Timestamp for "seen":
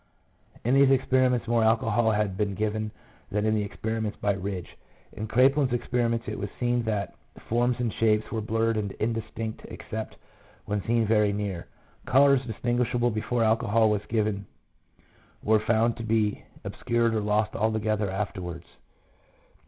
6.59-6.81, 10.87-11.05